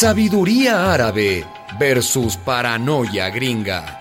[0.00, 1.44] Sabiduría árabe
[1.78, 4.00] versus paranoia gringa.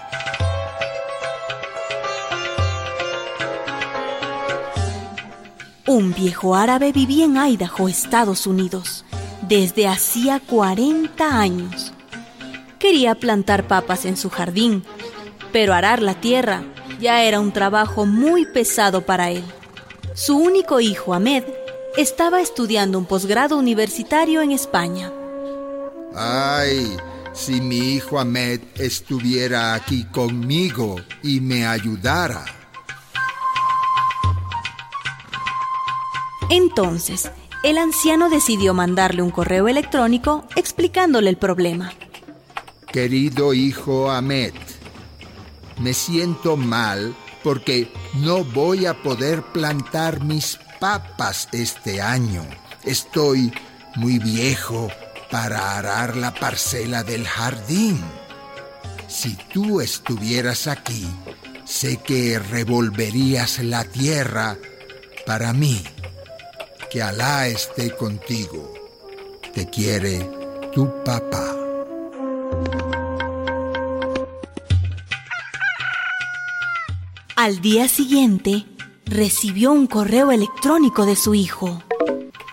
[5.85, 9.03] Un viejo árabe vivía en Idaho, Estados Unidos,
[9.41, 11.91] desde hacía 40 años.
[12.79, 14.85] Quería plantar papas en su jardín,
[15.51, 16.63] pero arar la tierra
[17.01, 19.43] ya era un trabajo muy pesado para él.
[20.13, 21.43] Su único hijo, Ahmed,
[21.97, 25.11] estaba estudiando un posgrado universitario en España.
[26.15, 26.97] Ay,
[27.33, 32.45] si mi hijo Ahmed estuviera aquí conmigo y me ayudara.
[36.49, 37.31] Entonces,
[37.63, 41.93] el anciano decidió mandarle un correo electrónico explicándole el problema.
[42.91, 44.53] Querido hijo Ahmed,
[45.79, 52.43] me siento mal porque no voy a poder plantar mis papas este año.
[52.83, 53.53] Estoy
[53.95, 54.89] muy viejo
[55.31, 57.99] para arar la parcela del jardín.
[59.07, 61.07] Si tú estuvieras aquí,
[61.65, 64.57] sé que revolverías la tierra
[65.25, 65.83] para mí.
[66.91, 68.73] Que Alá esté contigo.
[69.53, 70.29] Te quiere
[70.73, 71.55] tu papá.
[77.35, 78.65] Al día siguiente,
[79.05, 81.81] recibió un correo electrónico de su hijo.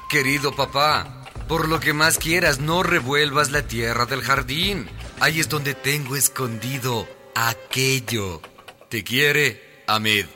[0.08, 4.88] Querido papá, por lo que más quieras, no revuelvas la tierra del jardín.
[5.20, 8.40] Ahí es donde tengo escondido aquello.
[8.88, 10.26] Te quiere, Ahmed.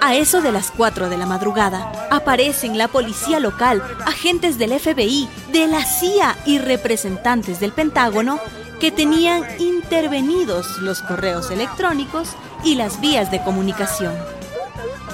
[0.00, 5.28] A eso de las 4 de la madrugada, aparecen la policía local, agentes del FBI,
[5.50, 8.38] de la CIA y representantes del Pentágono
[8.78, 14.14] que tenían intervenidos los correos electrónicos y las vías de comunicación.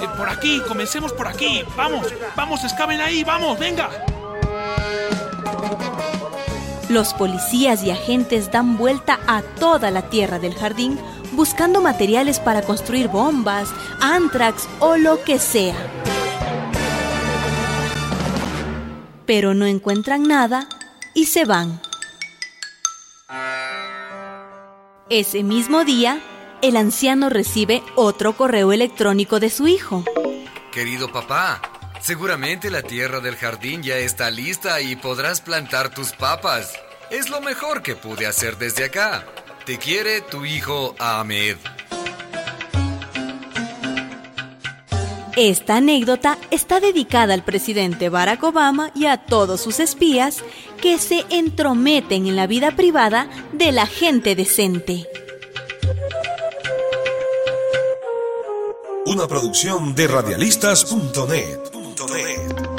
[0.01, 1.63] Eh, por aquí, comencemos por aquí.
[1.75, 3.89] Vamos, vamos, escaben ahí, vamos, venga.
[6.89, 10.99] Los policías y agentes dan vuelta a toda la tierra del jardín
[11.33, 13.69] buscando materiales para construir bombas,
[14.01, 15.75] antrax o lo que sea.
[19.25, 20.67] Pero no encuentran nada
[21.13, 21.81] y se van.
[25.09, 26.19] Ese mismo día,
[26.61, 30.03] el anciano recibe otro correo electrónico de su hijo.
[30.71, 31.61] Querido papá,
[32.01, 36.73] seguramente la tierra del jardín ya está lista y podrás plantar tus papas.
[37.11, 39.25] Es lo mejor que pude hacer desde acá.
[39.65, 41.57] Te quiere tu hijo Ahmed.
[45.35, 50.43] Esta anécdota está dedicada al presidente Barack Obama y a todos sus espías
[50.83, 55.07] que se entrometen en la vida privada de la gente decente.
[59.07, 62.74] Una producción de radialistas.net.